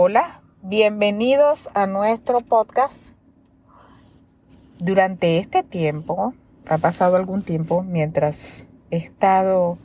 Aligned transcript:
Hola, 0.00 0.42
bienvenidos 0.62 1.70
a 1.74 1.88
nuestro 1.88 2.40
podcast. 2.40 3.16
Durante 4.78 5.38
este 5.38 5.64
tiempo, 5.64 6.34
ha 6.68 6.78
pasado 6.78 7.16
algún 7.16 7.42
tiempo 7.42 7.82
mientras 7.82 8.70
he 8.92 8.96
estado 8.96 9.76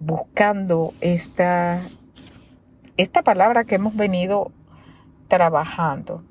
buscando 0.00 0.94
esta, 1.00 1.80
esta 2.96 3.22
palabra 3.22 3.62
que 3.62 3.76
hemos 3.76 3.94
venido 3.94 4.50
trabajando. 5.28 6.24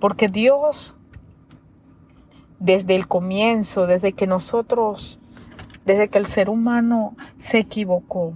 Porque 0.00 0.26
Dios, 0.26 0.96
desde 2.58 2.96
el 2.96 3.06
comienzo, 3.06 3.86
desde 3.86 4.12
que 4.12 4.26
nosotros, 4.26 5.20
desde 5.84 6.08
que 6.08 6.18
el 6.18 6.26
ser 6.26 6.50
humano 6.50 7.14
se 7.38 7.60
equivocó, 7.60 8.34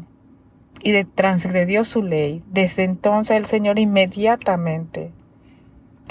y 0.83 1.05
transgredió 1.05 1.85
su 1.85 2.03
ley. 2.03 2.43
Desde 2.51 2.85
entonces 2.85 3.37
el 3.37 3.47
Señor 3.47 3.79
inmediatamente 3.79 5.13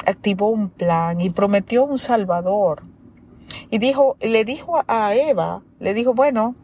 activó 0.05 0.49
un 0.49 0.70
plan 0.70 1.21
y 1.21 1.30
prometió 1.30 1.84
un 1.84 1.98
Salvador. 1.98 2.84
Y 3.70 3.79
dijo, 3.79 4.16
le 4.20 4.45
dijo 4.45 4.81
a 4.88 5.16
Eva, 5.16 5.62
le 5.79 5.93
dijo, 5.93 6.13
bueno, 6.13 6.55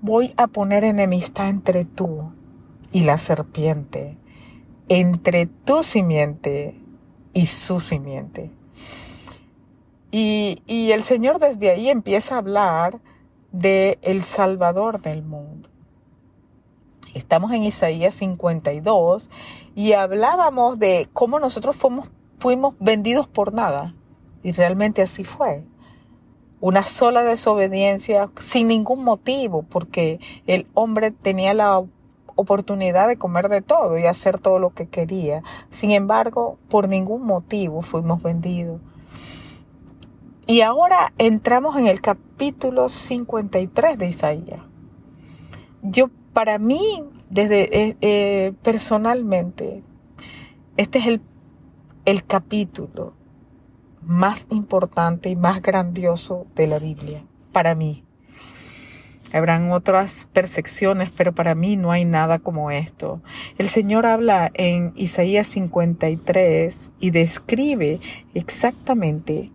voy 0.00 0.32
a 0.36 0.46
poner 0.46 0.84
enemistad 0.84 1.48
entre 1.48 1.84
tú 1.84 2.32
y 2.92 3.02
la 3.02 3.18
serpiente, 3.18 4.16
entre 4.88 5.46
tu 5.46 5.82
simiente 5.82 6.74
y 7.32 7.46
su 7.46 7.80
simiente. 7.80 8.50
Y, 10.10 10.62
y 10.66 10.92
el 10.92 11.02
Señor 11.02 11.38
desde 11.38 11.70
ahí 11.70 11.90
empieza 11.90 12.36
a 12.36 12.38
hablar 12.38 13.00
de 13.52 13.98
el 14.02 14.22
Salvador 14.22 15.02
del 15.02 15.22
mundo. 15.22 15.67
Estamos 17.18 17.50
en 17.50 17.64
Isaías 17.64 18.14
52 18.14 19.28
y 19.74 19.94
hablábamos 19.94 20.78
de 20.78 21.08
cómo 21.12 21.40
nosotros 21.40 21.74
fuimos, 21.74 22.08
fuimos 22.38 22.76
vendidos 22.78 23.26
por 23.26 23.52
nada. 23.52 23.92
Y 24.44 24.52
realmente 24.52 25.02
así 25.02 25.24
fue. 25.24 25.64
Una 26.60 26.84
sola 26.84 27.24
desobediencia 27.24 28.30
sin 28.38 28.68
ningún 28.68 29.02
motivo, 29.02 29.64
porque 29.64 30.20
el 30.46 30.68
hombre 30.74 31.10
tenía 31.10 31.54
la 31.54 31.82
oportunidad 32.36 33.08
de 33.08 33.18
comer 33.18 33.48
de 33.48 33.62
todo 33.62 33.98
y 33.98 34.06
hacer 34.06 34.38
todo 34.38 34.60
lo 34.60 34.70
que 34.70 34.86
quería. 34.86 35.42
Sin 35.70 35.90
embargo, 35.90 36.56
por 36.68 36.88
ningún 36.88 37.26
motivo 37.26 37.82
fuimos 37.82 38.22
vendidos. 38.22 38.80
Y 40.46 40.60
ahora 40.60 41.12
entramos 41.18 41.76
en 41.76 41.88
el 41.88 42.00
capítulo 42.00 42.88
53 42.88 43.98
de 43.98 44.06
Isaías. 44.06 44.60
Yo 45.82 46.10
para 46.38 46.60
mí, 46.60 47.02
desde 47.30 47.76
eh, 47.76 47.96
eh, 48.00 48.52
personalmente, 48.62 49.82
este 50.76 51.00
es 51.00 51.08
el, 51.08 51.20
el 52.04 52.24
capítulo 52.24 53.12
más 54.02 54.46
importante 54.48 55.30
y 55.30 55.34
más 55.34 55.60
grandioso 55.60 56.46
de 56.54 56.68
la 56.68 56.78
Biblia, 56.78 57.24
para 57.50 57.74
mí. 57.74 58.04
Habrán 59.32 59.72
otras 59.72 60.28
percepciones, 60.32 61.10
pero 61.10 61.34
para 61.34 61.56
mí 61.56 61.74
no 61.74 61.90
hay 61.90 62.04
nada 62.04 62.38
como 62.38 62.70
esto. 62.70 63.20
El 63.58 63.68
Señor 63.68 64.06
habla 64.06 64.52
en 64.54 64.92
Isaías 64.94 65.48
53 65.48 66.92
y 67.00 67.10
describe 67.10 67.98
exactamente 68.34 69.50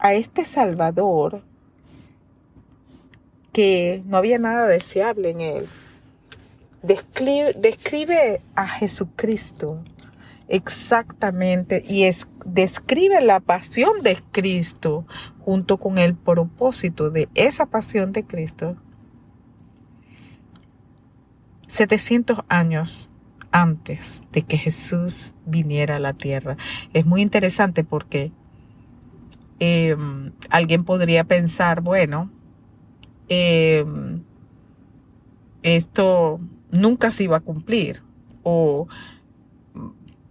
a 0.00 0.14
este 0.14 0.44
Salvador 0.44 1.44
que 3.54 4.02
no 4.04 4.18
había 4.18 4.38
nada 4.38 4.66
deseable 4.66 5.30
en 5.30 5.40
él. 5.40 5.66
Describe, 6.82 7.54
describe 7.54 8.42
a 8.56 8.68
Jesucristo 8.68 9.80
exactamente 10.48 11.82
y 11.88 12.02
es, 12.02 12.28
describe 12.44 13.22
la 13.22 13.40
pasión 13.40 14.02
de 14.02 14.18
Cristo 14.32 15.06
junto 15.38 15.78
con 15.78 15.96
el 15.96 16.14
propósito 16.14 17.10
de 17.10 17.28
esa 17.34 17.66
pasión 17.66 18.12
de 18.12 18.24
Cristo 18.24 18.76
700 21.68 22.40
años 22.48 23.10
antes 23.52 24.24
de 24.32 24.42
que 24.42 24.58
Jesús 24.58 25.32
viniera 25.46 25.96
a 25.96 26.00
la 26.00 26.12
tierra. 26.12 26.56
Es 26.92 27.06
muy 27.06 27.22
interesante 27.22 27.84
porque 27.84 28.32
em, 29.60 30.32
alguien 30.50 30.84
podría 30.84 31.22
pensar, 31.22 31.80
bueno, 31.80 32.30
Em, 33.28 34.22
esto 35.62 36.40
nunca 36.70 37.10
se 37.10 37.24
iba 37.24 37.38
a 37.38 37.40
cumplir 37.40 38.02
o 38.42 38.86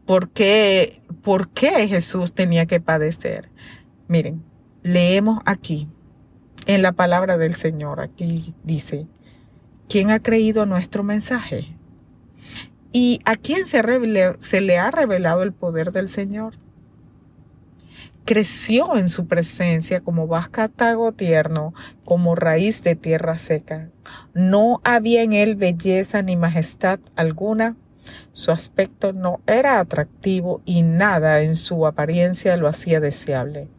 ¿por 0.06 0.30
qué, 0.30 1.02
por 1.22 1.50
qué 1.50 1.88
Jesús 1.88 2.34
tenía 2.34 2.66
que 2.66 2.80
padecer. 2.80 3.50
Miren, 4.08 4.44
leemos 4.84 5.42
aquí 5.46 5.88
en 6.66 6.82
la 6.82 6.92
palabra 6.92 7.38
del 7.38 7.56
Señor, 7.56 8.00
aquí 8.00 8.54
dice, 8.64 9.08
¿quién 9.90 10.12
ha 10.12 10.20
creído 10.20 10.66
nuestro 10.66 11.04
mensaje? 11.04 11.76
¿Y 12.92 13.22
a 13.26 13.36
quién 13.36 13.66
se, 13.66 13.82
se 14.40 14.62
le 14.62 14.78
ha 14.78 14.92
revelado 14.92 15.44
el 15.44 15.52
poder 15.52 15.92
del 15.92 16.10
Señor? 16.10 16.56
Creció 18.26 18.98
en 18.98 19.10
su 19.10 19.28
presencia 19.28 20.02
como 20.02 20.28
vascatago 20.28 21.12
tierno, 21.12 21.74
como 22.06 22.36
raíz 22.36 22.84
de 22.84 22.96
tierra 22.96 23.38
seca. 23.38 23.90
No 24.34 24.82
había 24.84 25.24
en 25.24 25.34
él 25.34 25.56
belleza 25.56 26.22
ni 26.22 26.36
majestad 26.36 27.00
alguna. 27.16 27.76
Su 28.34 28.52
aspecto 28.52 29.14
no 29.14 29.42
era 29.48 29.80
atractivo 29.80 30.62
y 30.66 30.82
nada 30.82 31.42
en 31.42 31.56
su 31.56 31.86
apariencia 31.88 32.58
lo 32.58 32.68
hacía 32.68 33.00
deseable, 33.00 33.70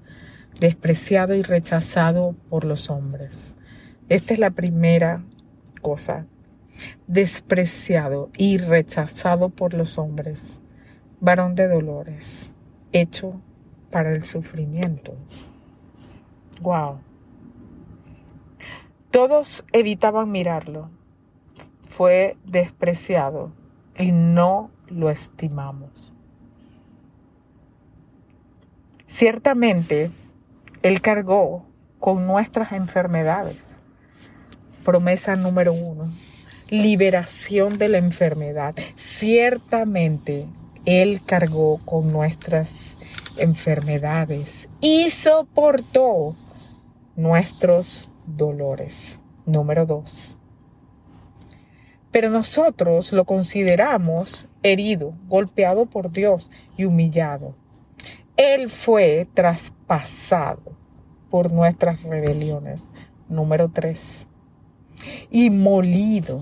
despreciado 0.60 1.34
y 1.34 1.42
rechazado 1.42 2.34
por 2.48 2.64
los 2.64 2.90
hombres. 2.90 3.56
Esta 4.08 4.34
es 4.34 4.40
la 4.40 4.50
primera 4.50 5.24
cosa, 5.82 6.26
despreciado 7.06 8.30
y 8.36 8.58
rechazado 8.58 9.50
por 9.50 9.74
los 9.74 9.98
hombres, 9.98 10.60
varón 11.20 11.54
de 11.54 11.68
dolores, 11.68 12.54
hecho 12.92 13.40
para 13.94 14.10
el 14.10 14.24
sufrimiento. 14.24 15.14
Wow. 16.60 16.98
Todos 19.12 19.64
evitaban 19.70 20.32
mirarlo. 20.32 20.90
Fue 21.88 22.36
despreciado 22.44 23.52
y 23.96 24.10
no 24.10 24.72
lo 24.88 25.10
estimamos. 25.10 26.12
Ciertamente, 29.06 30.10
Él 30.82 31.00
cargó 31.00 31.64
con 32.00 32.26
nuestras 32.26 32.72
enfermedades. 32.72 33.80
Promesa 34.84 35.36
número 35.36 35.72
uno, 35.72 36.06
liberación 36.68 37.78
de 37.78 37.90
la 37.90 37.98
enfermedad. 37.98 38.74
Ciertamente, 38.96 40.48
Él 40.84 41.20
cargó 41.24 41.78
con 41.84 42.10
nuestras 42.10 42.94
enfermedades 42.94 43.13
y 44.80 45.10
soportó 45.10 46.36
nuestros 47.16 48.10
dolores. 48.26 49.20
Número 49.46 49.86
dos. 49.86 50.38
Pero 52.10 52.30
nosotros 52.30 53.12
lo 53.12 53.24
consideramos 53.24 54.48
herido, 54.62 55.14
golpeado 55.26 55.86
por 55.86 56.12
Dios 56.12 56.48
y 56.76 56.84
humillado. 56.84 57.56
Él 58.36 58.68
fue 58.68 59.28
traspasado 59.34 60.76
por 61.28 61.52
nuestras 61.52 62.02
rebeliones. 62.02 62.84
Número 63.28 63.68
tres. 63.68 64.28
Y 65.30 65.50
molido 65.50 66.40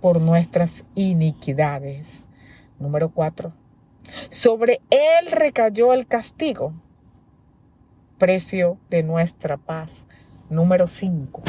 por 0.00 0.20
nuestras 0.20 0.84
iniquidades. 0.94 2.28
Número 2.78 3.10
cuatro 3.10 3.54
sobre 4.30 4.80
él 4.90 5.30
recayó 5.30 5.92
el 5.92 6.06
castigo, 6.06 6.72
precio 8.18 8.78
de 8.90 9.02
nuestra 9.02 9.56
paz. 9.56 10.06
Número 10.48 10.86
5. 10.86 11.42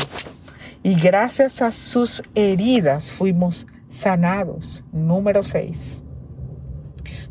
Y 0.82 0.96
gracias 0.96 1.62
a 1.62 1.72
sus 1.72 2.24
heridas 2.36 3.12
fuimos 3.12 3.68
sanados. 3.90 4.84
Número 4.92 5.44
6. 5.44 6.02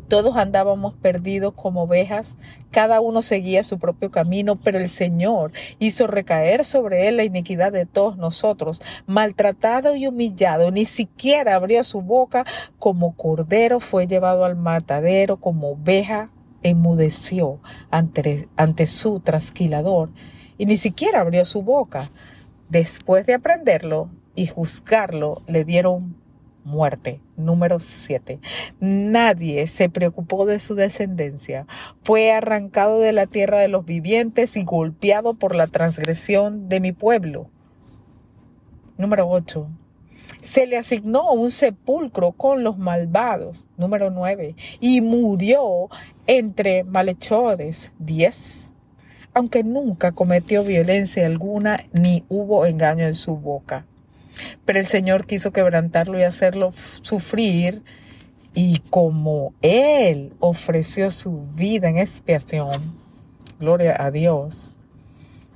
Todos 0.07 0.37
andábamos 0.37 0.95
perdidos 0.95 1.53
como 1.53 1.83
ovejas, 1.83 2.37
cada 2.71 3.01
uno 3.01 3.21
seguía 3.21 3.63
su 3.63 3.79
propio 3.79 4.11
camino, 4.11 4.55
pero 4.55 4.77
el 4.77 4.89
Señor 4.89 5.51
hizo 5.79 6.07
recaer 6.07 6.65
sobre 6.65 7.07
él 7.07 7.17
la 7.17 7.23
iniquidad 7.23 7.71
de 7.71 7.85
todos 7.85 8.17
nosotros. 8.17 8.81
Maltratado 9.05 9.95
y 9.95 10.07
humillado, 10.07 10.71
ni 10.71 10.85
siquiera 10.85 11.55
abrió 11.55 11.83
su 11.83 12.01
boca, 12.01 12.45
como 12.79 13.15
cordero 13.15 13.79
fue 13.79 14.07
llevado 14.07 14.45
al 14.45 14.55
matadero, 14.55 15.37
como 15.37 15.71
oveja 15.71 16.29
enmudeció 16.63 17.59
ante, 17.91 18.47
ante 18.55 18.87
su 18.87 19.19
trasquilador, 19.19 20.09
y 20.57 20.65
ni 20.65 20.77
siquiera 20.77 21.21
abrió 21.21 21.45
su 21.45 21.61
boca. 21.61 22.09
Después 22.69 23.25
de 23.25 23.35
aprenderlo 23.35 24.09
y 24.35 24.47
juzgarlo, 24.47 25.41
le 25.47 25.63
dieron 25.63 26.22
muerte. 26.63 27.19
Número 27.37 27.79
7. 27.79 28.39
Nadie 28.79 29.67
se 29.67 29.89
preocupó 29.89 30.45
de 30.45 30.59
su 30.59 30.75
descendencia. 30.75 31.67
Fue 32.03 32.31
arrancado 32.31 32.99
de 32.99 33.11
la 33.11 33.27
tierra 33.27 33.59
de 33.59 33.67
los 33.67 33.85
vivientes 33.85 34.57
y 34.57 34.63
golpeado 34.63 35.33
por 35.33 35.55
la 35.55 35.67
transgresión 35.67 36.69
de 36.69 36.79
mi 36.79 36.91
pueblo. 36.91 37.49
Número 38.97 39.29
8. 39.29 39.67
Se 40.41 40.67
le 40.67 40.77
asignó 40.77 41.31
un 41.31 41.51
sepulcro 41.51 42.31
con 42.31 42.63
los 42.63 42.77
malvados. 42.77 43.67
Número 43.77 44.09
9. 44.09 44.55
Y 44.79 45.01
murió 45.01 45.89
entre 46.27 46.83
malhechores. 46.83 47.91
10. 47.99 48.73
Aunque 49.33 49.63
nunca 49.63 50.11
cometió 50.11 50.63
violencia 50.63 51.25
alguna 51.25 51.79
ni 51.91 52.23
hubo 52.29 52.65
engaño 52.65 53.05
en 53.05 53.15
su 53.15 53.37
boca. 53.37 53.85
Pero 54.65 54.79
el 54.79 54.85
Señor 54.85 55.25
quiso 55.25 55.51
quebrantarlo 55.51 56.19
y 56.19 56.23
hacerlo 56.23 56.71
sufrir. 57.01 57.83
Y 58.55 58.79
como 58.89 59.53
Él 59.61 60.33
ofreció 60.39 61.09
su 61.09 61.47
vida 61.55 61.89
en 61.89 61.97
expiación, 61.97 62.95
gloria 63.59 63.95
a 63.99 64.11
Dios, 64.11 64.73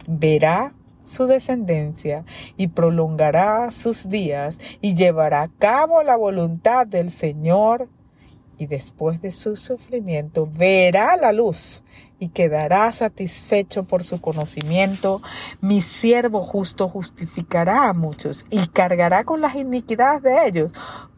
verá 0.08 0.74
su 1.06 1.26
descendencia 1.26 2.26
y 2.58 2.68
prolongará 2.68 3.72
sus 3.72 4.10
días 4.10 4.60
y 4.82 4.96
llevará 4.96 5.44
a 5.44 5.50
cabo 5.50 6.04
la 6.04 6.16
voluntad 6.16 6.88
del 6.88 7.10
Señor 7.10 7.88
y 8.58 8.66
después 8.68 9.22
de 9.22 9.32
su 9.32 9.56
sufrimiento 9.56 10.50
verá 10.52 11.16
la 11.16 11.32
luz 11.32 11.84
y 12.20 12.30
quedará 12.30 12.92
satisfecho 12.92 13.84
por 13.84 14.04
su 14.04 14.20
conocimiento. 14.20 15.22
Mi 15.62 15.82
siervo 15.82 16.44
justo 16.44 16.90
justificará 16.90 17.90
a 17.90 17.94
muchos 17.94 18.46
y 18.50 18.68
cargará 18.68 19.24
con 19.24 19.42
las 19.42 19.56
iniquidades 19.56 20.24
de 20.24 20.48
ellos. 20.48 20.72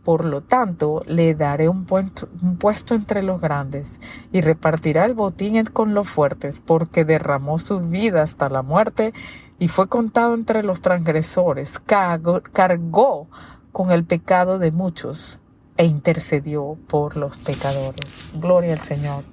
Por 0.03 0.25
lo 0.25 0.41
tanto, 0.41 1.01
le 1.05 1.35
daré 1.35 1.69
un 1.69 1.85
puesto, 1.85 2.95
entre 2.95 3.21
los 3.21 3.39
grandes 3.39 3.99
y 4.31 4.41
repartirá 4.41 5.05
el 5.05 5.13
botín 5.13 5.63
con 5.65 5.93
los 5.93 6.09
fuertes, 6.09 6.59
porque 6.59 7.05
derramó 7.05 7.59
su 7.59 7.79
vida 7.79 8.23
hasta 8.23 8.49
la 8.49 8.63
muerte 8.63 9.13
y 9.59 9.67
fue 9.67 9.87
contado 9.87 10.33
entre 10.33 10.63
los 10.63 10.81
transgresores. 10.81 11.79
cargó 11.79 13.27
con 13.71 13.91
el 13.91 14.03
pecado 14.03 14.57
de 14.57 14.71
muchos 14.71 15.39
e 15.79 15.85
intercedió 15.85 16.77
por 16.89 17.15
los 17.15 17.37
pecadores. 17.37 18.31
Gloria 18.33 18.73
al 18.73 18.83
Señor. 18.83 19.23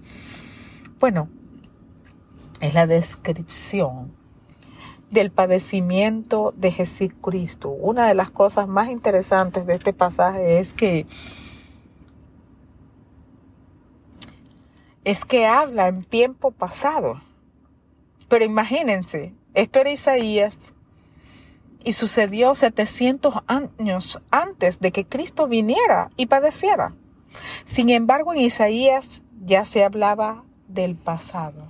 Bueno, 1.00 1.28
es 2.60 2.72
la 2.72 2.86
descripción 2.86 4.12
del 5.10 5.32
padecimiento 5.32 6.54
de 6.56 6.70
Jesucristo. 6.70 7.70
Una 7.70 8.06
de 8.06 8.14
las 8.14 8.30
cosas 8.30 8.68
más 8.68 8.90
interesantes 8.90 9.66
de 9.66 9.74
este 9.74 9.92
pasaje 9.92 10.60
es 10.60 10.72
que 10.72 11.06
es 15.02 15.24
que 15.24 15.46
habla 15.46 15.88
en 15.88 16.04
tiempo 16.04 16.52
pasado. 16.52 17.22
Pero 18.28 18.44
imagínense, 18.44 19.34
esto 19.52 19.80
era 19.80 19.90
Isaías 19.90 20.72
y 21.86 21.92
sucedió 21.92 22.56
700 22.56 23.32
años 23.46 24.20
antes 24.32 24.80
de 24.80 24.90
que 24.90 25.06
Cristo 25.06 25.46
viniera 25.46 26.10
y 26.16 26.26
padeciera. 26.26 26.92
Sin 27.64 27.90
embargo, 27.90 28.34
en 28.34 28.40
Isaías 28.40 29.22
ya 29.44 29.64
se 29.64 29.84
hablaba 29.84 30.42
del 30.66 30.96
pasado. 30.96 31.68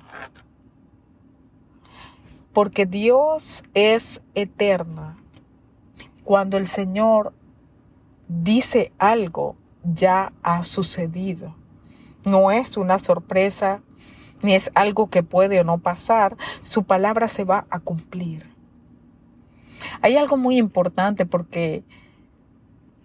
Porque 2.55 2.87
Dios 2.87 3.63
es 3.75 4.23
eterna. 4.35 5.19
Cuando 6.25 6.57
el 6.57 6.67
Señor 6.67 7.35
dice 8.27 8.93
algo, 8.97 9.57
ya 9.85 10.33
ha 10.43 10.63
sucedido. 10.63 11.55
No 12.25 12.51
es 12.51 12.79
una 12.79 12.99
sorpresa, 12.99 13.83
ni 14.43 14.55
es 14.55 14.71
algo 14.75 15.11
que 15.11 15.23
puede 15.23 15.61
o 15.61 15.65
no 15.65 15.77
pasar. 15.77 16.39
Su 16.63 16.85
palabra 16.85 17.29
se 17.29 17.45
va 17.45 17.67
a 17.69 17.81
cumplir. 17.81 18.56
Hay 20.03 20.17
algo 20.17 20.37
muy 20.37 20.57
importante 20.57 21.27
porque 21.27 21.85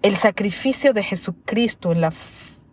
el 0.02 0.16
sacrificio 0.18 0.94
de 0.94 1.04
Jesucristo 1.04 1.92
en 1.92 2.02
la 2.02 2.12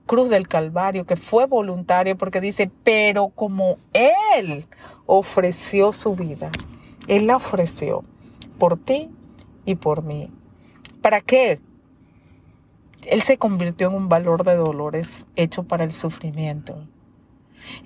cruz 0.06 0.30
del 0.30 0.48
Calvario, 0.48 1.04
que 1.04 1.16
fue 1.16 1.46
voluntario, 1.46 2.16
porque 2.16 2.40
dice, 2.40 2.70
pero 2.82 3.28
como 3.28 3.78
Él 3.92 4.66
ofreció 5.06 5.92
su 5.92 6.16
vida, 6.16 6.50
Él 7.06 7.26
la 7.26 7.36
ofreció 7.36 8.04
por 8.58 8.78
ti 8.78 9.10
y 9.64 9.76
por 9.76 10.02
mí. 10.02 10.30
¿Para 11.02 11.20
qué? 11.20 11.60
Él 13.06 13.22
se 13.22 13.38
convirtió 13.38 13.88
en 13.88 13.94
un 13.94 14.08
valor 14.08 14.44
de 14.44 14.56
dolores 14.56 15.26
hecho 15.36 15.62
para 15.62 15.84
el 15.84 15.92
sufrimiento. 15.92 16.76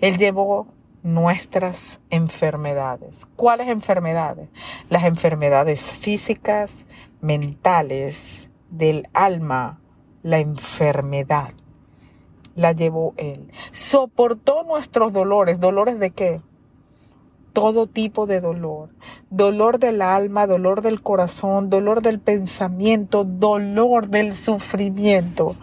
Él 0.01 0.17
llevó 0.17 0.69
nuestras 1.03 2.01
enfermedades. 2.11 3.27
¿Cuáles 3.37 3.69
enfermedades? 3.69 4.49
Las 4.89 5.05
enfermedades 5.05 5.99
físicas, 5.99 6.87
mentales, 7.21 8.51
del 8.71 9.09
alma, 9.13 9.81
la 10.23 10.39
enfermedad. 10.39 11.53
La 12.55 12.73
llevó 12.73 13.15
Él. 13.17 13.51
Soportó 13.71 14.63
nuestros 14.65 15.13
dolores. 15.13 15.59
¿Dolores 15.61 15.99
de 15.99 16.11
qué? 16.11 16.41
Todo 17.53 17.87
tipo 17.87 18.27
de 18.27 18.41
dolor. 18.41 18.91
Dolor 19.31 19.79
del 19.79 20.03
alma, 20.03 20.47
dolor 20.47 20.83
del 20.83 21.03
corazón, 21.03 21.71
dolor 21.71 22.03
del 22.03 22.19
pensamiento, 22.19 23.25
dolor 23.25 24.09
del 24.09 24.35
sufrimiento. 24.35 25.57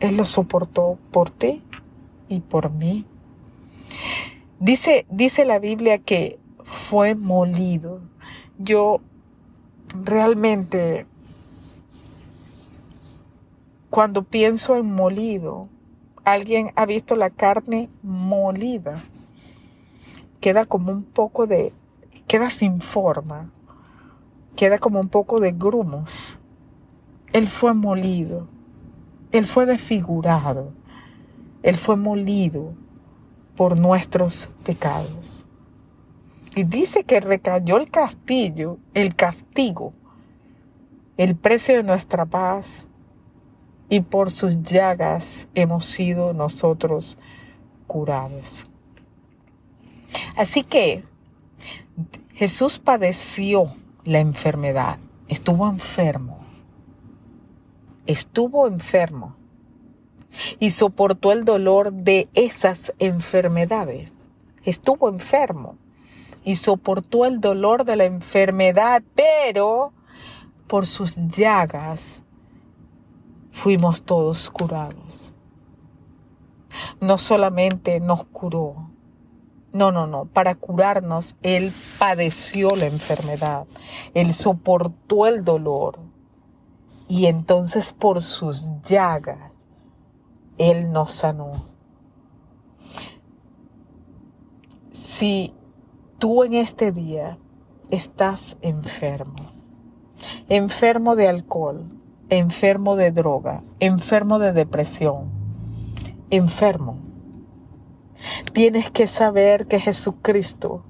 Él 0.00 0.16
lo 0.16 0.24
soportó 0.24 0.98
por 1.10 1.30
ti 1.30 1.62
y 2.28 2.40
por 2.40 2.70
mí. 2.70 3.04
Dice, 4.60 5.06
dice 5.08 5.44
la 5.44 5.60
Biblia 5.60 5.98
que 5.98 6.40
fue 6.64 7.14
molido. 7.14 8.00
Yo 8.58 9.00
realmente, 10.04 11.06
cuando 13.88 14.24
pienso 14.24 14.74
en 14.74 14.92
molido, 14.92 15.68
alguien 16.24 16.72
ha 16.74 16.86
visto 16.86 17.14
la 17.14 17.30
carne 17.30 17.88
molida. 18.02 18.94
Queda 20.40 20.64
como 20.64 20.90
un 20.90 21.04
poco 21.04 21.46
de, 21.46 21.72
queda 22.26 22.50
sin 22.50 22.80
forma, 22.80 23.52
queda 24.56 24.78
como 24.78 24.98
un 24.98 25.08
poco 25.08 25.38
de 25.38 25.52
grumos. 25.52 26.40
Él 27.32 27.46
fue 27.46 27.74
molido, 27.74 28.48
él 29.30 29.46
fue 29.46 29.66
desfigurado, 29.66 30.72
él 31.62 31.76
fue 31.76 31.94
molido 31.94 32.74
por 33.58 33.76
nuestros 33.76 34.54
pecados. 34.64 35.44
Y 36.54 36.62
dice 36.62 37.02
que 37.02 37.18
recayó 37.18 37.78
el 37.78 37.90
castillo, 37.90 38.78
el 38.94 39.16
castigo, 39.16 39.92
el 41.16 41.34
precio 41.34 41.78
de 41.78 41.82
nuestra 41.82 42.24
paz, 42.24 42.88
y 43.88 44.00
por 44.00 44.30
sus 44.30 44.62
llagas 44.62 45.48
hemos 45.56 45.86
sido 45.86 46.32
nosotros 46.32 47.18
curados. 47.88 48.68
Así 50.36 50.62
que 50.62 51.02
Jesús 52.34 52.78
padeció 52.78 53.72
la 54.04 54.20
enfermedad, 54.20 55.00
estuvo 55.26 55.68
enfermo, 55.68 56.38
estuvo 58.06 58.68
enfermo 58.68 59.34
y 60.58 60.70
soportó 60.70 61.32
el 61.32 61.44
dolor 61.44 61.92
de 61.92 62.28
esas 62.34 62.92
enfermedades. 62.98 64.12
Estuvo 64.64 65.08
enfermo 65.08 65.76
y 66.44 66.56
soportó 66.56 67.24
el 67.24 67.40
dolor 67.40 67.84
de 67.84 67.96
la 67.96 68.04
enfermedad, 68.04 69.02
pero 69.14 69.92
por 70.66 70.86
sus 70.86 71.16
llagas 71.28 72.24
fuimos 73.50 74.02
todos 74.02 74.50
curados. 74.50 75.34
No 77.00 77.18
solamente 77.18 77.98
nos 78.00 78.24
curó, 78.24 78.90
no, 79.72 79.90
no, 79.90 80.06
no, 80.06 80.26
para 80.26 80.54
curarnos 80.54 81.36
Él 81.42 81.72
padeció 81.98 82.70
la 82.76 82.86
enfermedad, 82.86 83.66
Él 84.14 84.32
soportó 84.32 85.26
el 85.26 85.44
dolor 85.44 85.98
y 87.08 87.26
entonces 87.26 87.92
por 87.92 88.22
sus 88.22 88.66
llagas 88.84 89.57
él 90.58 90.92
nos 90.92 91.12
sanó. 91.12 91.52
Si 94.92 95.54
tú 96.18 96.44
en 96.44 96.54
este 96.54 96.92
día 96.92 97.38
estás 97.90 98.56
enfermo, 98.60 99.52
enfermo 100.48 101.16
de 101.16 101.28
alcohol, 101.28 101.86
enfermo 102.28 102.96
de 102.96 103.10
droga, 103.12 103.62
enfermo 103.80 104.38
de 104.38 104.52
depresión, 104.52 105.30
enfermo, 106.30 106.98
tienes 108.52 108.90
que 108.90 109.06
saber 109.06 109.66
que 109.66 109.80
Jesucristo 109.80 110.82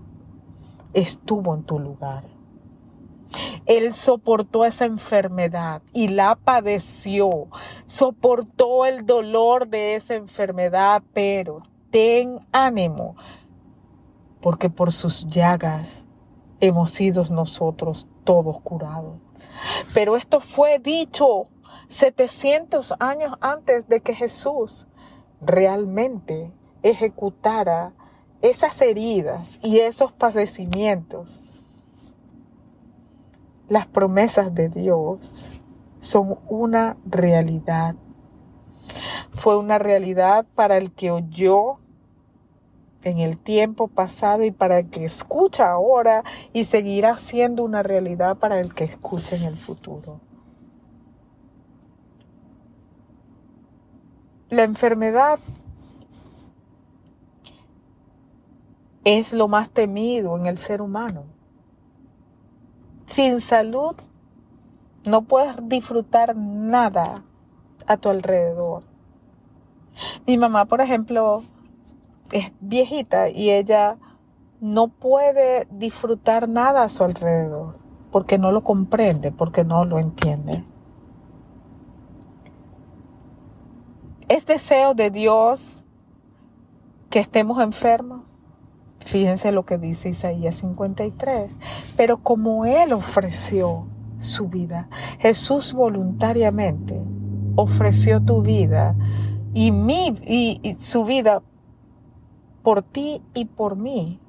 estuvo 0.94 1.54
en 1.54 1.62
tu 1.62 1.78
lugar. 1.78 2.37
Él 3.68 3.92
soportó 3.92 4.64
esa 4.64 4.86
enfermedad 4.86 5.82
y 5.92 6.08
la 6.08 6.36
padeció. 6.36 7.48
Soportó 7.84 8.86
el 8.86 9.04
dolor 9.04 9.68
de 9.68 9.94
esa 9.94 10.14
enfermedad, 10.14 11.02
pero 11.12 11.58
ten 11.90 12.40
ánimo, 12.50 13.14
porque 14.40 14.70
por 14.70 14.90
sus 14.90 15.26
llagas 15.28 16.02
hemos 16.60 16.92
sido 16.92 17.22
nosotros 17.26 18.06
todos 18.24 18.58
curados. 18.62 19.18
Pero 19.92 20.16
esto 20.16 20.40
fue 20.40 20.78
dicho 20.78 21.48
700 21.90 22.94
años 22.98 23.34
antes 23.42 23.86
de 23.86 24.00
que 24.00 24.14
Jesús 24.14 24.86
realmente 25.42 26.50
ejecutara 26.82 27.92
esas 28.40 28.80
heridas 28.80 29.58
y 29.62 29.80
esos 29.80 30.10
padecimientos. 30.10 31.42
Las 33.68 33.86
promesas 33.86 34.54
de 34.54 34.68
Dios 34.68 35.60
son 36.00 36.38
una 36.48 36.96
realidad. 37.04 37.94
Fue 39.34 39.56
una 39.56 39.78
realidad 39.78 40.46
para 40.54 40.78
el 40.78 40.92
que 40.92 41.10
oyó 41.10 41.78
en 43.02 43.18
el 43.18 43.38
tiempo 43.38 43.88
pasado 43.88 44.44
y 44.44 44.50
para 44.50 44.80
el 44.80 44.90
que 44.90 45.04
escucha 45.04 45.70
ahora 45.70 46.24
y 46.52 46.64
seguirá 46.64 47.18
siendo 47.18 47.62
una 47.62 47.82
realidad 47.82 48.38
para 48.38 48.58
el 48.60 48.74
que 48.74 48.84
escucha 48.84 49.36
en 49.36 49.42
el 49.42 49.56
futuro. 49.56 50.20
La 54.48 54.62
enfermedad 54.62 55.38
es 59.04 59.34
lo 59.34 59.46
más 59.46 59.68
temido 59.70 60.36
en 60.38 60.46
el 60.46 60.56
ser 60.56 60.80
humano. 60.80 61.37
Sin 63.08 63.40
salud 63.40 63.96
no 65.04 65.22
puedes 65.22 65.56
disfrutar 65.68 66.36
nada 66.36 67.22
a 67.86 67.96
tu 67.96 68.10
alrededor. 68.10 68.82
Mi 70.26 70.38
mamá, 70.38 70.66
por 70.66 70.80
ejemplo, 70.80 71.42
es 72.30 72.52
viejita 72.60 73.30
y 73.30 73.50
ella 73.50 73.96
no 74.60 74.88
puede 74.88 75.66
disfrutar 75.70 76.48
nada 76.48 76.84
a 76.84 76.88
su 76.88 77.02
alrededor 77.02 77.76
porque 78.10 78.38
no 78.38 78.52
lo 78.52 78.62
comprende, 78.62 79.32
porque 79.32 79.64
no 79.64 79.84
lo 79.84 79.98
entiende. 79.98 80.64
Es 84.28 84.44
deseo 84.46 84.94
de 84.94 85.10
Dios 85.10 85.84
que 87.10 87.18
estemos 87.18 87.60
enfermos. 87.62 88.22
Fíjense 89.08 89.52
lo 89.52 89.64
que 89.64 89.78
dice 89.78 90.10
Isaías 90.10 90.56
53. 90.56 91.50
Pero 91.96 92.18
como 92.18 92.66
Él 92.66 92.92
ofreció 92.92 93.86
su 94.18 94.48
vida, 94.48 94.90
Jesús 95.18 95.72
voluntariamente 95.72 97.00
ofreció 97.56 98.22
tu 98.22 98.42
vida 98.42 98.94
y, 99.54 99.72
mi, 99.72 100.08
y 100.26 100.76
su 100.78 101.06
vida 101.06 101.42
por 102.62 102.82
ti 102.82 103.22
y 103.32 103.46
por 103.46 103.76
mí, 103.76 104.20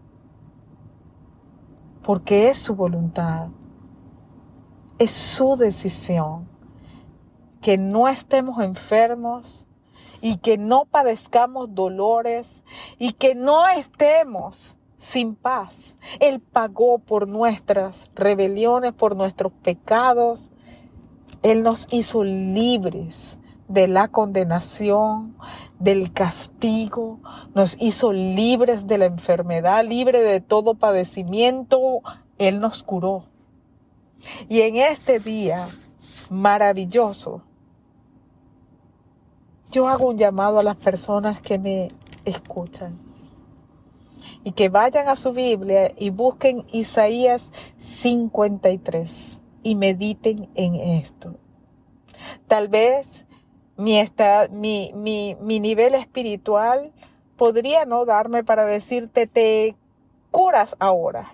porque 2.01 2.47
es 2.47 2.59
su 2.59 2.73
voluntad, 2.73 3.49
es 4.97 5.11
su 5.11 5.57
decisión, 5.57 6.47
que 7.59 7.77
no 7.77 8.07
estemos 8.07 8.63
enfermos 8.63 9.65
y 10.21 10.37
que 10.37 10.57
no 10.57 10.85
padezcamos 10.85 11.73
dolores 11.73 12.63
y 12.97 13.13
que 13.13 13.35
no 13.35 13.67
estemos 13.67 14.77
sin 14.97 15.35
paz. 15.35 15.95
Él 16.19 16.39
pagó 16.39 16.99
por 16.99 17.27
nuestras 17.27 18.09
rebeliones, 18.15 18.93
por 18.93 19.15
nuestros 19.15 19.51
pecados. 19.51 20.51
Él 21.41 21.63
nos 21.63 21.87
hizo 21.91 22.23
libres 22.23 23.39
de 23.67 23.87
la 23.87 24.07
condenación, 24.07 25.35
del 25.79 26.11
castigo, 26.11 27.19
nos 27.53 27.77
hizo 27.79 28.11
libres 28.11 28.87
de 28.87 28.97
la 28.97 29.05
enfermedad, 29.05 29.85
libre 29.85 30.21
de 30.21 30.41
todo 30.41 30.73
padecimiento. 30.73 32.01
Él 32.37 32.59
nos 32.59 32.83
curó. 32.83 33.25
Y 34.49 34.61
en 34.61 34.75
este 34.75 35.19
día 35.19 35.65
maravilloso, 36.29 37.43
yo 39.71 39.87
hago 39.87 40.07
un 40.07 40.17
llamado 40.17 40.59
a 40.59 40.63
las 40.63 40.77
personas 40.77 41.39
que 41.41 41.59
me 41.59 41.89
escuchan 42.25 42.97
y 44.43 44.51
que 44.53 44.69
vayan 44.69 45.07
a 45.07 45.15
su 45.15 45.31
Biblia 45.31 45.93
y 45.97 46.09
busquen 46.09 46.65
Isaías 46.71 47.51
53 47.77 49.41
y 49.63 49.75
mediten 49.75 50.49
en 50.55 50.75
esto. 50.75 51.35
Tal 52.47 52.67
vez 52.67 53.27
mi, 53.77 54.01
mi, 54.51 54.91
mi, 54.95 55.37
mi 55.39 55.59
nivel 55.59 55.93
espiritual 55.93 56.91
podría 57.37 57.85
no 57.85 58.05
darme 58.05 58.43
para 58.43 58.65
decirte 58.65 59.27
te 59.27 59.75
curas 60.31 60.75
ahora. 60.79 61.33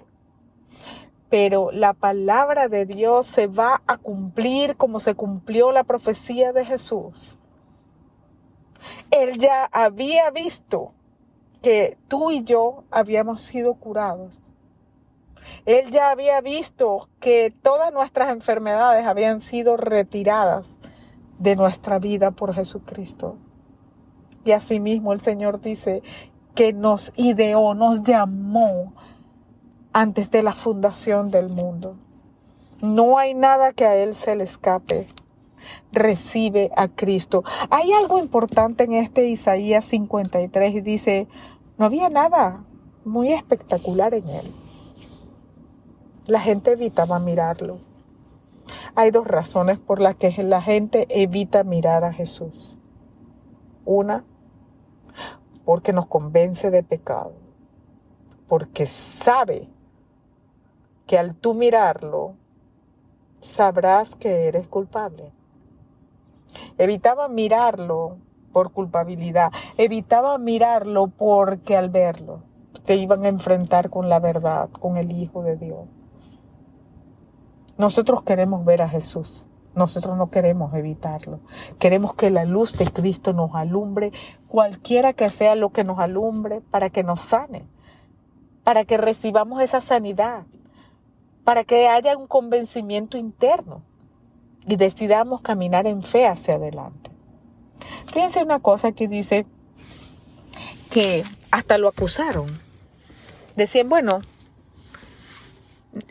Pero 1.30 1.72
la 1.72 1.94
palabra 1.94 2.68
de 2.68 2.86
Dios 2.86 3.26
se 3.28 3.48
va 3.48 3.82
a 3.88 3.98
cumplir 3.98 4.76
como 4.76 5.00
se 5.00 5.16
cumplió 5.16 5.72
la 5.72 5.84
profecía 5.84 6.54
de 6.54 6.66
Jesús. 6.66 7.40
Él 9.12 9.38
ya 9.38 9.66
había 9.72 10.30
visto 10.32 10.94
que 11.62 11.98
tú 12.08 12.32
y 12.32 12.44
yo 12.44 12.84
habíamos 12.92 13.42
sido 13.42 13.76
curados. 13.76 14.40
Él 15.66 15.92
ya 15.92 16.10
había 16.10 16.42
visto 16.42 17.10
que 17.20 17.54
todas 17.62 17.94
nuestras 17.94 18.30
enfermedades 18.30 19.06
habían 19.06 19.42
sido 19.42 19.78
retiradas 19.78 20.78
de 21.40 21.56
nuestra 21.56 22.00
vida 22.00 22.32
por 22.32 22.54
Jesucristo. 22.54 23.38
Y 24.44 24.52
asimismo 24.52 25.14
el 25.14 25.22
Señor 25.22 25.62
dice 25.62 26.04
que 26.54 26.72
nos 26.72 27.12
ideó, 27.16 27.74
nos 27.74 28.04
llamó 28.04 28.94
antes 29.92 30.30
de 30.30 30.44
la 30.44 30.54
fundación 30.54 31.32
del 31.32 31.50
mundo. 31.50 31.98
No 32.82 33.18
hay 33.18 33.34
nada 33.34 33.72
que 33.72 33.86
a 33.86 33.96
Él 33.96 34.14
se 34.14 34.36
le 34.36 34.44
escape. 34.44 35.08
Recibe 35.92 36.72
a 36.76 36.88
Cristo. 36.88 37.44
Hay 37.70 37.92
algo 37.94 38.20
importante 38.20 38.84
en 38.84 38.94
este 38.94 39.28
Isaías 39.28 39.86
53 39.86 40.76
y 40.76 40.82
dice, 40.82 41.28
no 41.78 41.86
había 41.86 42.10
nada 42.10 42.64
muy 43.04 43.32
espectacular 43.32 44.14
en 44.14 44.28
Él. 44.30 44.46
La 46.28 46.40
gente 46.40 46.72
evitaba 46.72 47.20
mirarlo. 47.20 47.80
Hay 48.96 49.12
dos 49.12 49.28
razones 49.28 49.78
por 49.80 50.00
las 50.00 50.16
que 50.16 50.32
la 50.44 50.62
gente 50.62 51.06
evita 51.10 51.64
mirar 51.64 52.04
a 52.04 52.14
Jesús. 52.14 52.78
Una, 53.86 54.26
porque 55.66 55.94
nos 55.94 56.08
convence 56.08 56.72
de 56.72 56.82
pecado, 56.82 57.34
porque 58.48 58.86
sabe 58.88 59.68
que 61.06 61.18
al 61.18 61.36
tú 61.36 61.54
mirarlo, 61.54 62.36
sabrás 63.42 64.16
que 64.16 64.48
eres 64.48 64.68
culpable. 64.68 65.32
Evitaba 66.78 67.28
mirarlo 67.28 68.18
por 68.54 68.72
culpabilidad, 68.72 69.52
evitaba 69.78 70.38
mirarlo 70.38 71.08
porque 71.08 71.76
al 71.76 71.90
verlo 71.90 72.44
se 72.86 72.96
iban 72.96 73.26
a 73.26 73.30
enfrentar 73.30 73.90
con 73.90 74.10
la 74.10 74.20
verdad, 74.20 74.70
con 74.70 74.98
el 74.98 75.12
Hijo 75.12 75.44
de 75.44 75.58
Dios. 75.58 75.88
Nosotros 77.78 78.24
queremos 78.24 78.64
ver 78.64 78.82
a 78.82 78.90
Jesús. 78.90 79.48
Nosotros 79.76 80.16
no 80.16 80.30
queremos 80.30 80.74
evitarlo. 80.74 81.42
Queremos 81.80 82.14
que 82.14 82.30
la 82.30 82.46
luz 82.46 82.78
de 82.78 82.86
Cristo 82.86 83.34
nos 83.34 83.54
alumbre, 83.54 84.14
cualquiera 84.48 85.12
que 85.12 85.30
sea 85.30 85.56
lo 85.56 85.72
que 85.72 85.84
nos 85.84 86.00
alumbre, 86.00 86.62
para 86.62 86.90
que 86.90 87.04
nos 87.04 87.20
sane, 87.20 87.68
para 88.64 88.86
que 88.86 88.98
recibamos 88.98 89.62
esa 89.62 89.82
sanidad, 89.82 90.46
para 91.44 91.66
que 91.66 91.90
haya 91.90 92.16
un 92.16 92.28
convencimiento 92.28 93.18
interno 93.18 93.82
y 94.68 94.76
decidamos 94.76 95.42
caminar 95.42 95.88
en 95.88 96.04
fe 96.04 96.28
hacia 96.28 96.56
adelante. 96.56 97.12
Fíjense 98.12 98.44
una 98.44 98.60
cosa 98.60 98.92
que 98.92 99.08
dice 99.08 99.46
que 100.90 101.24
hasta 101.52 101.78
lo 101.78 101.88
acusaron. 101.88 102.48
Decían, 103.56 103.90
bueno, 103.90 104.22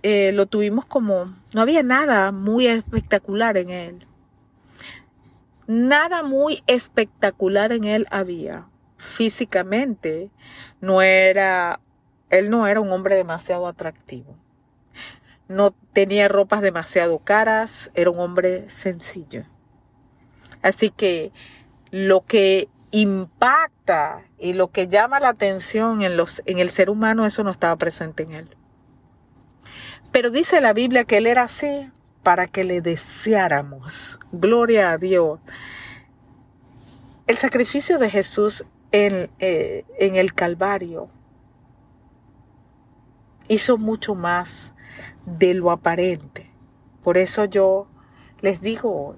eh, 0.02 0.32
lo 0.32 0.46
tuvimos 0.46 0.84
como, 0.86 1.34
no 1.54 1.60
había 1.60 1.82
nada 1.82 2.32
muy 2.32 2.66
espectacular 2.66 3.56
en 3.56 3.70
él. 3.70 4.06
Nada 5.66 6.22
muy 6.22 6.62
espectacular 6.66 7.72
en 7.72 7.84
él 7.84 8.06
había. 8.10 8.68
Físicamente, 8.96 10.30
no 10.80 11.02
era, 11.02 11.80
él 12.30 12.50
no 12.50 12.66
era 12.66 12.80
un 12.80 12.92
hombre 12.92 13.16
demasiado 13.16 13.66
atractivo. 13.66 14.36
No 15.48 15.72
tenía 15.92 16.28
ropas 16.28 16.62
demasiado 16.62 17.18
caras, 17.18 17.90
era 17.94 18.10
un 18.10 18.18
hombre 18.18 18.68
sencillo. 18.70 19.44
Así 20.62 20.90
que 20.90 21.32
lo 21.90 22.24
que 22.24 22.68
impacta 22.90 24.22
y 24.38 24.52
lo 24.52 24.70
que 24.70 24.88
llama 24.88 25.20
la 25.20 25.30
atención 25.30 26.02
en, 26.02 26.16
los, 26.16 26.42
en 26.46 26.58
el 26.58 26.70
ser 26.70 26.90
humano, 26.90 27.26
eso 27.26 27.42
no 27.42 27.50
estaba 27.50 27.76
presente 27.76 28.22
en 28.22 28.32
él. 28.32 28.56
Pero 30.12 30.30
dice 30.30 30.60
la 30.60 30.72
Biblia 30.72 31.02
que 31.02 31.16
Él 31.16 31.26
era 31.26 31.42
así 31.42 31.90
para 32.22 32.46
que 32.46 32.62
le 32.62 32.80
deseáramos. 32.80 34.20
Gloria 34.30 34.92
a 34.92 34.98
Dios. 34.98 35.40
El 37.26 37.36
sacrificio 37.36 37.98
de 37.98 38.10
Jesús 38.10 38.64
en, 38.92 39.28
eh, 39.40 39.84
en 39.98 40.14
el 40.14 40.32
Calvario 40.32 41.08
hizo 43.48 43.76
mucho 43.76 44.14
más 44.14 44.72
de 45.26 45.54
lo 45.54 45.70
aparente. 45.70 46.50
Por 47.02 47.18
eso 47.18 47.44
yo 47.44 47.86
les 48.40 48.60
digo 48.60 49.08
hoy, 49.08 49.16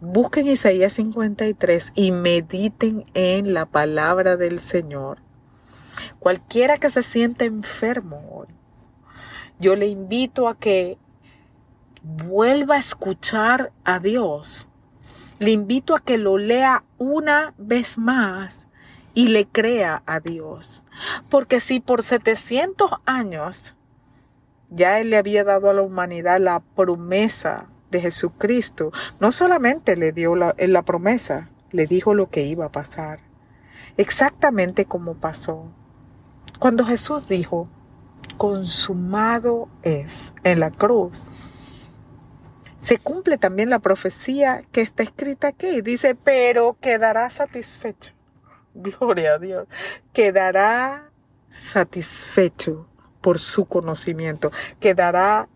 busquen 0.00 0.48
Isaías 0.48 0.94
53 0.94 1.92
y 1.94 2.10
mediten 2.10 3.06
en 3.14 3.54
la 3.54 3.66
palabra 3.66 4.36
del 4.36 4.60
Señor. 4.60 5.18
Cualquiera 6.18 6.78
que 6.78 6.90
se 6.90 7.02
sienta 7.02 7.44
enfermo 7.44 8.20
hoy, 8.30 8.48
yo 9.58 9.76
le 9.76 9.86
invito 9.86 10.48
a 10.48 10.58
que 10.58 10.98
vuelva 12.02 12.76
a 12.76 12.80
escuchar 12.80 13.72
a 13.84 13.98
Dios. 13.98 14.68
Le 15.38 15.50
invito 15.50 15.94
a 15.94 16.00
que 16.00 16.18
lo 16.18 16.38
lea 16.38 16.84
una 16.98 17.54
vez 17.58 17.98
más 17.98 18.68
y 19.14 19.28
le 19.28 19.46
crea 19.46 20.02
a 20.06 20.20
Dios. 20.20 20.84
Porque 21.30 21.60
si 21.60 21.80
por 21.80 22.02
700 22.02 22.90
años 23.06 23.75
ya 24.70 25.00
Él 25.00 25.10
le 25.10 25.16
había 25.16 25.44
dado 25.44 25.70
a 25.70 25.74
la 25.74 25.82
humanidad 25.82 26.40
la 26.40 26.60
promesa 26.60 27.66
de 27.90 28.00
Jesucristo, 28.00 28.92
no 29.20 29.32
solamente 29.32 29.96
le 29.96 30.12
dio 30.12 30.34
la, 30.34 30.54
la 30.58 30.82
promesa, 30.82 31.50
le 31.70 31.86
dijo 31.86 32.14
lo 32.14 32.30
que 32.30 32.42
iba 32.42 32.66
a 32.66 32.72
pasar, 32.72 33.20
exactamente 33.96 34.86
como 34.86 35.14
pasó. 35.14 35.64
Cuando 36.58 36.84
Jesús 36.84 37.28
dijo, 37.28 37.68
consumado 38.36 39.68
es 39.82 40.34
en 40.42 40.60
la 40.60 40.70
cruz, 40.70 41.24
se 42.80 42.98
cumple 42.98 43.36
también 43.36 43.68
la 43.68 43.80
profecía 43.80 44.62
que 44.70 44.80
está 44.80 45.02
escrita 45.02 45.48
aquí. 45.48 45.80
Dice, 45.80 46.14
pero 46.14 46.76
quedará 46.80 47.28
satisfecho. 47.30 48.12
Gloria 48.74 49.34
a 49.34 49.38
Dios. 49.38 49.66
Quedará 50.12 51.10
satisfecho 51.48 52.86
por 53.26 53.40
su 53.40 53.64
conocimiento. 53.64 54.52
Quedará 54.78 55.48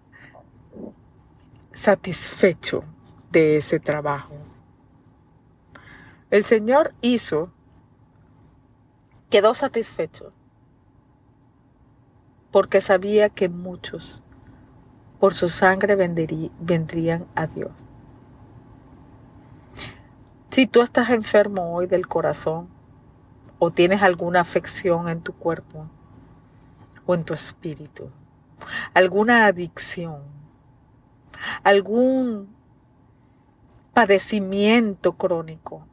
satisfecho 1.72 2.82
de 3.30 3.58
ese 3.58 3.78
trabajo. 3.78 4.34
El 6.32 6.44
Señor 6.44 6.94
hizo, 7.00 7.52
quedó 9.30 9.54
satisfecho, 9.54 10.32
porque 12.50 12.80
sabía 12.80 13.28
que 13.28 13.48
muchos 13.48 14.20
por 15.20 15.32
su 15.32 15.48
sangre 15.48 15.94
vendrían 15.94 17.28
a 17.36 17.46
Dios. 17.46 17.70
Si 20.50 20.66
tú 20.66 20.82
estás 20.82 21.10
enfermo 21.10 21.72
hoy 21.72 21.86
del 21.86 22.08
corazón 22.08 22.68
o 23.60 23.70
tienes 23.70 24.02
alguna 24.02 24.40
afección 24.40 25.08
en 25.08 25.20
tu 25.20 25.32
cuerpo 25.34 25.88
en 27.14 27.24
tu 27.24 27.34
espíritu, 27.34 28.10
alguna 28.94 29.46
adicción, 29.46 30.22
algún 31.62 32.54
padecimiento 33.92 35.12
crónico, 35.12 35.86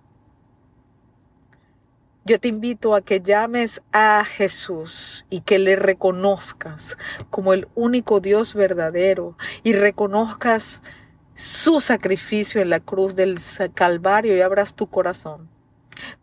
yo 2.28 2.42
te 2.42 2.50
invito 2.50 2.94
a 2.94 3.02
que 3.02 3.22
llames 3.22 3.82
a 3.94 4.26
Jesús 4.26 5.26
y 5.30 5.42
que 5.42 5.60
le 5.60 5.78
reconozcas 5.78 6.98
como 7.30 7.54
el 7.54 7.70
único 7.74 8.20
Dios 8.20 8.54
verdadero 8.54 9.38
y 9.64 9.72
reconozcas 9.72 10.84
su 11.36 11.80
sacrificio 11.80 12.62
en 12.62 12.70
la 12.70 12.82
cruz 12.82 13.16
del 13.16 13.38
Calvario 13.74 14.36
y 14.36 14.42
abras 14.42 14.74
tu 14.74 14.88
corazón 14.88 15.50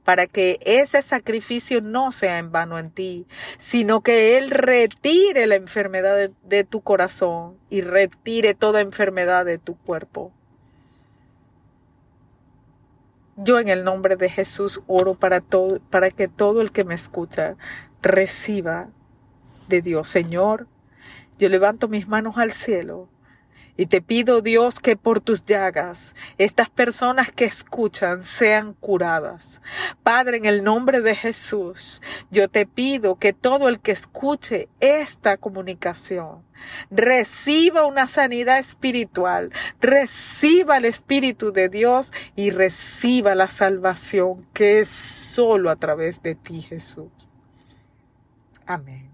para 0.05 0.27
que 0.27 0.59
ese 0.65 1.03
sacrificio 1.03 1.81
no 1.81 2.13
sea 2.13 2.39
en 2.39 2.53
vano 2.53 2.79
en 2.79 2.91
ti, 2.91 3.27
sino 3.59 4.03
que 4.03 4.37
Él 4.37 4.51
retire 4.51 5.47
la 5.47 5.55
enfermedad 5.57 6.31
de, 6.43 6.65
tu 6.65 6.81
corazón 6.81 7.57
y 7.71 7.81
retire 7.81 8.55
toda 8.55 8.81
enfermedad 8.81 9.45
de 9.45 9.59
tu 9.59 9.77
cuerpo. 9.77 10.33
Yo 13.37 13.59
en 13.59 13.69
el 13.69 13.83
nombre 13.83 14.17
de 14.17 14.29
Jesús 14.29 14.81
oro 14.87 15.15
para 15.15 15.41
todo, 15.41 15.81
para 15.91 16.11
que 16.11 16.29
todo 16.29 16.61
el 16.61 16.71
que 16.71 16.85
me 16.85 16.95
escucha 16.95 17.57
reciba 18.01 18.89
de 19.69 19.81
Dios. 19.81 20.09
Señor, 20.09 20.69
yo 21.39 21.49
levanto 21.49 21.89
mis 21.89 22.07
manos 22.07 22.37
al 22.39 22.53
cielo 22.53 23.09
y 23.77 23.87
te 23.87 24.01
pido, 24.01 24.41
Dios, 24.41 24.81
que 24.81 24.97
por 24.97 25.21
tus 25.21 25.45
llagas 25.45 26.15
estas 26.39 26.71
personas 26.71 27.31
que 27.33 27.45
escuchan 27.45 28.23
sean 28.23 28.75
curadas. 28.75 29.61
Padre, 30.03 30.37
en 30.37 30.45
el 30.45 30.63
nombre 30.63 31.01
de 31.01 31.15
Jesús, 31.15 32.01
yo 32.31 32.49
te 32.49 32.67
pido 32.67 33.17
que 33.17 33.33
todo 33.33 33.69
el 33.69 33.81
que 33.81 33.93
escuche 33.93 34.69
esta 34.81 35.37
comunicación 35.37 36.45
reciba 36.91 37.85
una 37.87 38.07
sanidad 38.07 38.59
espiritual, 38.59 39.51
reciba 39.81 40.77
el 40.77 40.85
Espíritu 40.85 41.53
de 41.53 41.69
Dios 41.69 42.13
y 42.37 42.51
reciba 42.51 43.35
la 43.35 43.49
salvación 43.49 44.47
que 44.53 44.81
es 44.81 44.89
solo 44.89 45.71
a 45.71 45.77
través 45.77 46.23
de 46.23 46.35
ti, 46.35 46.63
Jesús. 46.63 47.11
Amén. 48.67 49.14